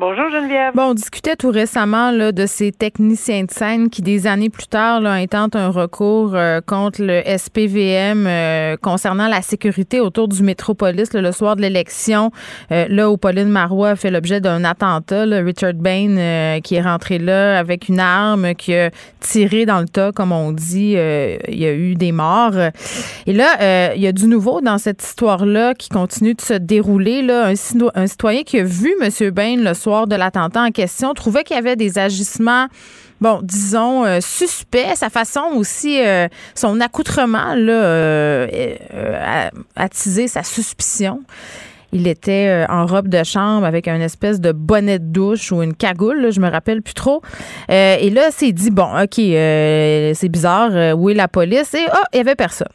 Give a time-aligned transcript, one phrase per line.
[0.00, 0.74] Bonjour Geneviève.
[0.74, 4.66] Bon, on discutait tout récemment là, de ces techniciens de scène qui, des années plus
[4.66, 10.42] tard, là, intentent un recours euh, contre le SPVM euh, concernant la sécurité autour du
[10.42, 12.32] Métropolis là, le soir de l'élection,
[12.72, 15.26] euh, là où Pauline Marois a fait l'objet d'un attentat.
[15.26, 18.90] Richard Bain euh, qui est rentré là avec une arme, qui a
[19.20, 20.94] tiré dans le tas, comme on dit.
[20.96, 22.56] euh, il y a eu des morts.
[23.26, 26.54] Et là, euh, il y a du nouveau dans cette histoire-là qui continue de se
[26.54, 27.22] dérouler.
[27.22, 27.52] Là.
[27.94, 29.30] Un citoyen qui a vu M.
[29.30, 32.68] Bain le soir de l'attentat en question trouvait qu'il y avait des agissements
[33.20, 38.48] bon, disons, euh, suspect, sa façon aussi, euh, son accoutrement, là, euh,
[38.92, 41.22] euh, a attisé sa suspicion.
[41.92, 45.62] Il était euh, en robe de chambre avec un espèce de bonnet de douche ou
[45.62, 47.22] une cagoule, là, je me rappelle plus trop.
[47.68, 51.72] Et là, c'est dit, bon, OK, c'est bizarre, où est la police?
[51.74, 52.68] Et, oh, il y avait personne.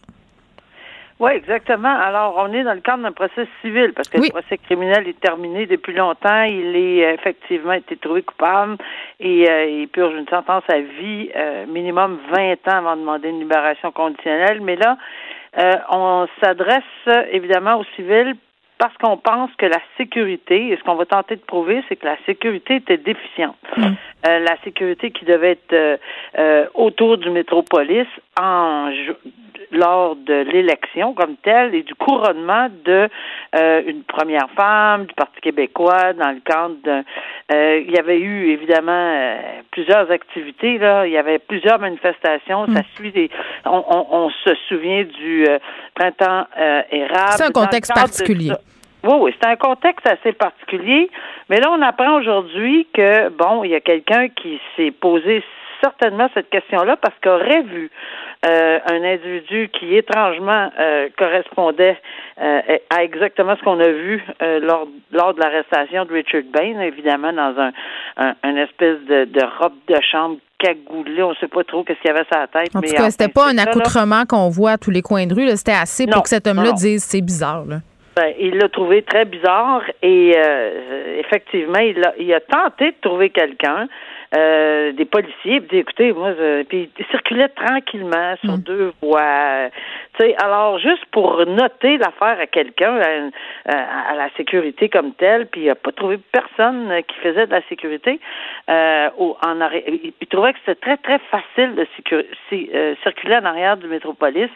[1.19, 1.93] Oui, exactement.
[1.93, 4.27] Alors, on est dans le cadre d'un procès civil parce que Oui.
[4.27, 6.43] le procès criminel est terminé depuis longtemps.
[6.43, 8.77] Il est euh, effectivement été trouvé coupable
[9.19, 13.29] et euh, il purge une sentence à vie, euh, minimum 20 ans avant de demander
[13.29, 14.61] une libération conditionnelle.
[14.61, 14.97] Mais là,
[15.57, 16.83] euh, on s'adresse
[17.31, 18.35] évidemment au civil
[18.79, 22.05] parce qu'on pense que la sécurité, et ce qu'on va tenter de prouver, c'est que
[22.05, 23.57] la sécurité était déficiente.
[23.77, 25.97] Euh, la sécurité qui devait être euh,
[26.37, 28.07] euh, autour du métropolis
[28.39, 28.89] en
[29.71, 33.09] lors de l'élection comme telle et du couronnement de
[33.55, 37.03] euh, une première femme du Parti québécois dans le cadre d'un
[37.51, 39.37] euh, il y avait eu évidemment euh,
[39.71, 43.29] plusieurs activités là, il y avait plusieurs manifestations, ça suit des
[43.65, 45.45] on, on, on se souvient du
[45.95, 46.45] printemps
[46.91, 47.31] érable.
[47.31, 48.51] C'est un contexte particulier.
[49.03, 51.09] oui, oui, c'est un contexte assez particulier.
[51.49, 55.43] Mais là, on apprend aujourd'hui que, bon, il y a quelqu'un qui s'est posé
[55.81, 57.89] certainement cette question-là parce qu'il aurait vu
[58.45, 61.97] euh, un individu qui étrangement euh, correspondait
[62.41, 64.23] euh, à exactement ce qu'on a vu
[64.61, 67.71] lors, lors de l'arrestation de Richard Bain, évidemment dans un,
[68.17, 71.99] un, une espèce de, de robe de chambre cagoulée, on ne sait pas trop qu'est-ce
[71.99, 72.75] qu'il y avait sur la tête.
[72.75, 75.33] En mais tout cas, c'était pas un accoutrement qu'on voit à tous les coins de
[75.33, 75.47] rue.
[75.55, 77.65] C'était assez Non, pour que cet homme-là dise c'est bizarre.
[77.65, 77.77] Là.
[78.15, 82.95] Ben, il l'a trouvé très bizarre et euh, effectivement, il a, il a tenté de
[83.01, 83.87] trouver quelqu'un,
[84.35, 88.61] euh, des policiers, puis écoutez, moi, je- puis il circulait tranquillement sur Mm.
[88.61, 89.69] deux voies.
[90.39, 92.99] Alors juste pour noter l'affaire à quelqu'un,
[93.65, 93.73] à,
[94.11, 97.51] à la sécurité comme telle, puis il n'a pas trouvé personne euh, qui faisait de
[97.51, 98.19] la sécurité.
[98.69, 102.95] Euh, au- en arri- il, trouvait que c'était très très facile de sécur- si- euh,
[103.03, 104.49] circuler en arrière du métropolis,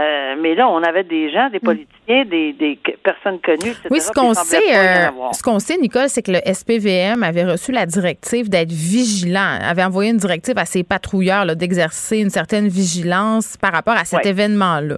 [0.00, 3.88] Euh, mais là on avait des gens, des politiciens, des, personnes connues, etc.
[3.90, 7.70] Oui, ce qu'on sait, euh, ce qu'on sait, Nicole, c'est que le SPVM avait reçu
[7.70, 13.56] la directive d'être vigilant, avait envoyé une directive à ses patrouilleurs d'exercer une certaine vigilance
[13.56, 14.30] par rapport à cet Ouais.
[14.30, 14.96] événement-là.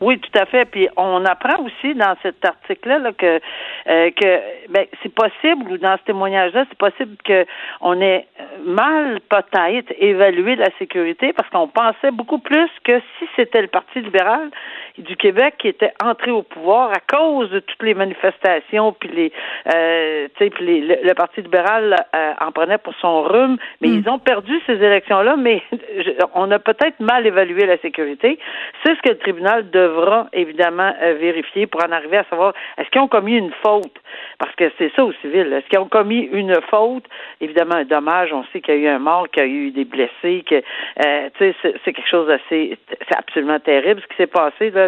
[0.00, 0.66] Oui, tout à fait.
[0.66, 3.40] Puis on apprend aussi dans cet article-là là, que
[3.88, 7.46] euh, que ben, c'est possible ou dans ce témoignage-là, c'est possible que
[7.80, 8.26] on ait
[8.64, 14.00] mal peut-être évalué la sécurité parce qu'on pensait beaucoup plus que si c'était le Parti
[14.00, 14.50] libéral
[14.98, 19.32] du Québec qui était entré au pouvoir à cause de toutes les manifestations puis les
[19.74, 23.56] euh, tu sais puis les- le, le Parti libéral euh, en prenait pour son rhume,
[23.80, 28.38] mais ils ont perdu ces élections-là, mais je- on a peut-être mal évalué la sécurité.
[28.84, 32.88] C'est ce que le tribunal devra évidemment euh, vérifier pour en arriver à savoir est-ce
[32.90, 33.92] qu'ils ont commis une faute?
[34.38, 35.52] Parce que c'est ça au civil.
[35.52, 37.04] Est-ce qu'ils ont commis une faute?
[37.40, 38.32] Évidemment, un dommage.
[38.32, 40.56] On sait qu'il y a eu un mort, qu'il y a eu des blessés, que
[40.56, 42.78] euh, tu sais c'est, c'est quelque chose d'assez
[43.08, 44.85] c'est absolument terrible ce qui s'est passé là.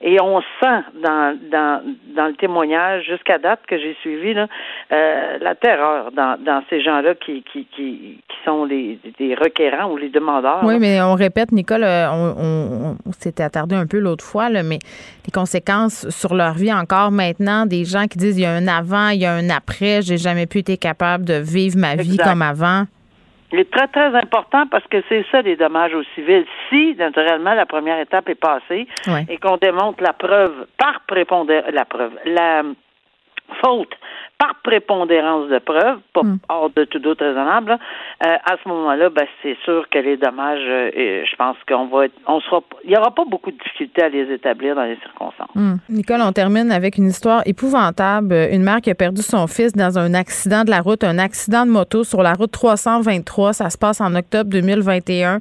[0.00, 1.82] Et on sent dans dans
[2.16, 4.46] dans le témoignage jusqu'à date que j'ai suivi là
[4.92, 9.90] euh, la terreur dans dans ces gens-là qui qui qui qui sont les des requérants
[9.90, 10.60] ou les demandeurs.
[10.62, 10.80] Oui, là.
[10.80, 14.62] mais on répète, Nicole, euh, on, on- on s'était attardé un peu l'autre fois, là,
[14.62, 14.78] mais
[15.26, 18.66] les conséquences sur leur vie encore maintenant, des gens qui disent il y a un
[18.68, 22.16] avant, il y a un après, j'ai jamais pu être capable de vivre ma vie
[22.16, 22.84] comme avant.
[23.52, 26.46] Il est très, très important parce que c'est ça les dommages aux civils.
[26.70, 28.86] Si, naturellement, la première étape est passée
[29.28, 32.62] et qu'on démontre la preuve par prépondérance, la preuve, la
[33.62, 33.92] faute
[34.42, 36.38] par prépondérance de preuve, pas Hmm.
[36.48, 37.78] hors de tout doute raisonnable, là,
[38.26, 42.06] euh, à ce moment-là, ben, c'est sûr que les dommages, euh, je pense qu'on va
[42.06, 44.96] être, on sera, il y aura pas beaucoup de difficultés à les établir dans les
[44.96, 45.54] circonstances.
[45.54, 45.76] Hmm.
[45.88, 48.34] Nicole, on termine avec une histoire épouvantable.
[48.50, 51.64] Une mère qui a perdu son fils dans un accident de la route, un accident
[51.64, 53.52] de moto sur la route 323.
[53.52, 55.38] Ça se passe en octobre 2021.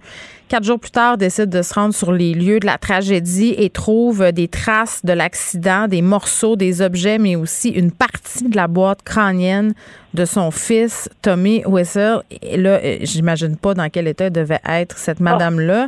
[0.51, 3.69] Quatre jours plus tard, décide de se rendre sur les lieux de la tragédie et
[3.69, 8.68] trouve des traces de l'accident, des morceaux, des objets, mais aussi une partie de la
[8.68, 9.74] boîte crânienne
[10.13, 12.18] de son fils, Tommy Wessel.
[12.42, 15.24] Et là, euh, j'imagine pas dans quel état devait être cette ah.
[15.24, 15.88] madame-là.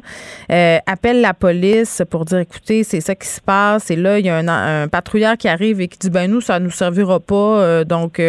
[0.49, 3.91] Euh, appelle la police pour dire, écoutez, c'est ça qui se passe.
[3.91, 6.61] Et là, il y a un, patrouilleur qui arrive et qui dit, ben nous, ça
[6.61, 7.35] nous servira pas.
[7.35, 8.21] Euh, donc...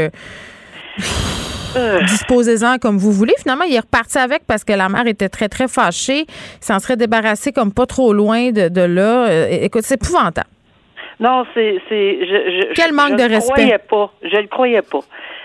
[2.06, 3.34] Disposez-en comme vous voulez.
[3.38, 6.24] Finalement, il est reparti avec parce que la mère était très, très fâchée.
[6.28, 9.48] Il s'en serait débarrassé comme pas trop loin de, là.
[9.50, 10.48] écoute, c'est épouvantable.
[11.20, 11.80] Non, c'est.
[12.74, 13.52] Quel manque de respect.
[13.52, 14.12] Croyais pas.
[14.22, 15.00] Je le croyais pas.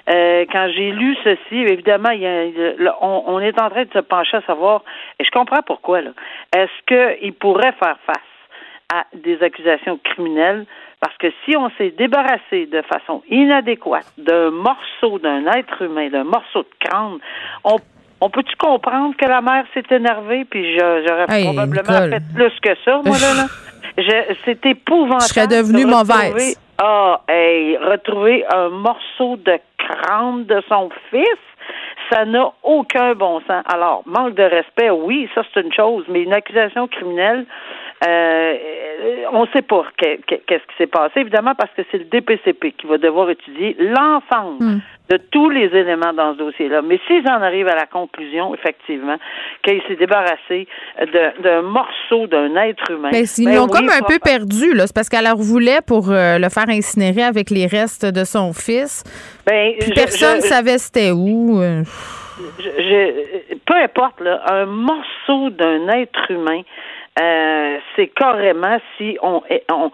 [0.10, 4.00] Euh, quand j'ai lu ceci, évidemment, il y a, on, est en train de se
[4.00, 4.84] pencher à savoir,
[5.20, 6.12] et je comprends pourquoi, là.
[6.56, 8.18] Est-ce qu'il pourrait faire face
[8.94, 10.66] à des accusations criminelles?
[11.00, 16.26] Parce que si on s'est débarrassé de façon inadéquate d'un morceau d'un être humain, d'un
[16.26, 17.20] morceau de crâne,
[17.64, 17.78] on
[18.22, 23.02] on peut-tu comprendre que la mère s'est énervée, puis j'aurais probablement fait plus que ça,
[23.06, 23.34] moi, là?
[23.34, 24.36] là?
[24.46, 25.22] C'est épouvantable.
[25.22, 26.60] Je serais devenue mauvaise.
[26.78, 31.40] Ah, hey, retrouver un morceau de crâne de son fils,
[32.10, 33.64] ça n'a aucun bon sens.
[33.72, 37.46] Alors, manque de respect, oui, ça c'est une chose, mais une accusation criminelle,
[38.08, 38.56] euh,
[39.32, 42.88] on ne sait pas qu'est-ce qui s'est passé, évidemment, parce que c'est le DPCP qui
[42.88, 44.80] va devoir étudier l'ensemble hmm.
[45.10, 46.82] de tous les éléments dans ce dossier-là.
[46.82, 49.18] Mais s'ils en arrivent à la conclusion, effectivement,
[49.64, 50.68] qu'il s'est débarrassé
[51.44, 53.10] d'un morceau d'un être humain.
[53.12, 54.88] Mais ils ben l'ont comme un peu perdu, là.
[54.88, 58.54] C'est parce qu'elle leur voulait pour euh, le faire incinérer avec les restes de son
[58.54, 59.04] fils.
[59.46, 61.62] Ben, personne ne savait c'était où.
[61.62, 61.84] Euh.
[63.66, 66.62] peu importe, là, un morceau d'un être humain
[67.20, 69.92] euh, c'est carrément si on, on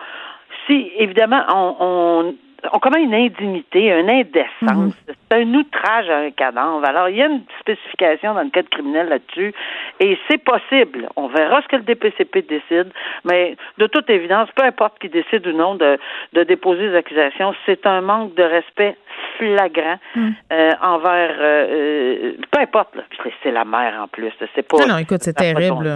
[0.67, 2.35] si évidemment on, on
[2.73, 4.45] on commet une indignité, une indécence.
[4.61, 4.91] Mhm.
[5.07, 6.83] C'est un outrage à un cadavre.
[6.85, 9.53] Alors, il y a une spécification dans le code criminel là-dessus,
[9.99, 11.09] et c'est possible.
[11.15, 12.91] On verra ce que le DPCP décide,
[13.23, 15.97] mais de toute évidence, peu importe qui décide ou non de,
[16.33, 18.97] de déposer des accusations, c'est un manque de respect
[19.37, 20.29] flagrant hmm.
[20.51, 22.95] euh, envers euh, euh, peu importe
[23.43, 25.93] c'est la mère en plus c'est pas non, non écoute c'est terrible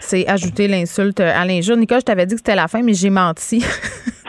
[0.00, 3.10] c'est ajouter l'insulte à l'injure Nicole je t'avais dit que c'était la fin mais j'ai
[3.10, 3.64] menti.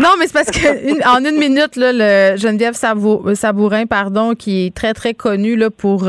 [0.00, 4.74] non mais c'est parce que en une minute là, le Geneviève Sabourin pardon qui est
[4.74, 6.08] très très connu là, pour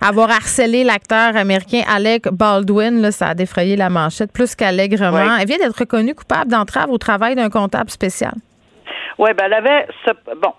[0.00, 5.46] avoir harcelé l'acteur américain Alec Baldwin là, ça a défrayé la manchette plus qu'allègrement elle
[5.46, 8.34] vient d'être reconnue coupable d'entrave au travail d'un comptable spécial.
[9.18, 10.52] Oui, ben elle avait ce, bon,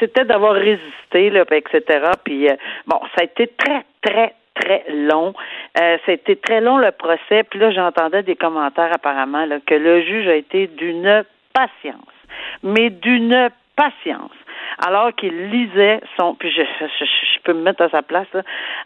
[0.00, 1.82] c'était d'avoir résisté, là, etc.
[2.24, 2.54] Puis euh,
[2.86, 5.34] bon, ça a été très, très, très long.
[5.80, 7.44] Euh, été très long le procès.
[7.44, 12.14] Puis là, j'entendais des commentaires apparemment là, que le juge a été d'une patience,
[12.62, 14.32] mais d'une patience.
[14.86, 18.42] Alors qu'il lisait son, puis je, je, peux me mettre à sa place, là,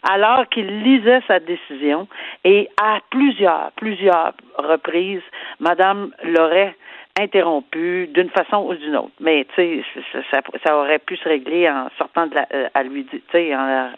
[0.09, 2.07] alors qu'il lisait sa décision
[2.45, 5.23] et à plusieurs, plusieurs reprises,
[5.59, 6.75] Madame l'aurait
[7.19, 9.11] interrompu d'une façon ou d'une autre.
[9.19, 9.83] Mais tu sais,
[10.31, 13.53] ça, ça, aurait pu se régler en sortant de la, euh, à lui, tu sais,
[13.55, 13.89] en,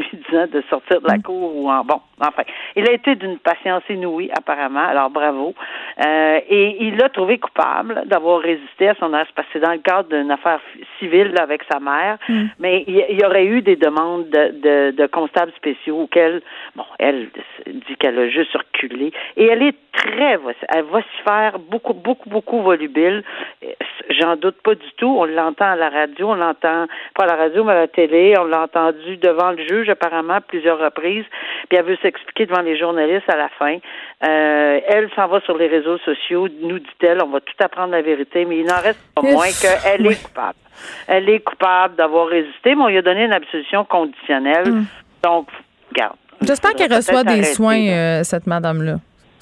[0.00, 1.22] lui disant de sortir de la mm.
[1.22, 2.42] cour ou en bon, enfin.
[2.76, 5.54] Il a été d'une patience inouïe, apparemment, alors bravo.
[6.04, 9.72] Euh, et il l'a trouvé coupable d'avoir résisté à son arrest parce que c'est dans
[9.72, 10.60] le cadre d'une affaire
[10.98, 12.18] civile avec sa mère.
[12.28, 12.44] Mm.
[12.58, 16.42] Mais il, y aurait eu des demandes de, de, constables spéciaux auxquels,
[16.74, 17.28] bon, elle
[17.66, 19.12] dit qu'elle a juste reculé.
[19.36, 20.38] Et elle est très,
[20.74, 23.24] elle va se faire beaucoup, beaucoup, beaucoup volubile.
[24.10, 25.16] J'en doute pas du tout.
[25.18, 28.34] On l'entend à la radio, on l'entend pas à la radio, mais à la télé.
[28.38, 31.24] On l'a entendu devant le juge apparemment à plusieurs reprises.
[31.68, 33.76] Puis elle veut s'expliquer devant les journalistes à la fin.
[34.24, 38.02] Euh, elle s'en va sur les réseaux sociaux, nous dit-elle, on va tout apprendre la
[38.02, 40.58] vérité, mais il n'en reste pas moins qu'elle est coupable.
[41.08, 44.70] Elle est coupable d'avoir résisté, mais on lui a donné une absolution conditionnelle.
[44.70, 44.84] Hmm.
[45.24, 45.48] Donc,
[45.92, 46.16] garde.
[46.42, 48.96] J'espère qu'elle reçoit des soins, euh, cette madame-là.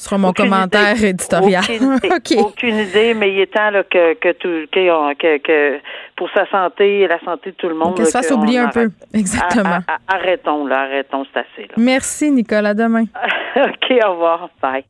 [0.04, 1.64] Ce sera mon commentaire éditorial.
[2.37, 5.80] Aucune, idée, mais il est temps que, que, tout, que, que,
[6.14, 7.96] pour sa santé et la santé de tout le monde.
[7.96, 8.90] Qu'elle se fasse oublier un peu.
[9.14, 9.78] Exactement.
[10.06, 11.68] arrêtons, là, arrêtons, c'est assez.
[11.78, 12.68] Merci, Nicolas.
[12.70, 13.04] À demain.
[13.56, 14.50] OK, au revoir.
[14.61, 14.84] Bye.